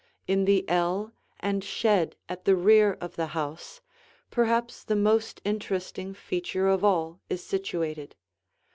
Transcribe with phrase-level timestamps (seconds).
[0.25, 3.81] In the ell and shed at the rear of the house,
[4.31, 8.15] perhaps the most interesting feature of all is situated.